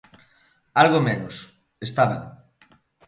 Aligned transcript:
Algo 0.81 0.99
menos, 1.07 1.35
está 1.87 2.03
ben. 2.11 2.23